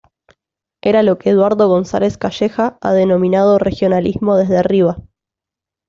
Era 0.81 1.03
lo 1.03 1.19
que 1.19 1.29
Eduardo 1.29 1.67
González 1.67 2.17
Calleja 2.17 2.79
ha 2.81 2.91
denominado 2.91 3.59
"regionalismo 3.59 4.35
desde 4.35 4.57
arriba". 4.57 4.97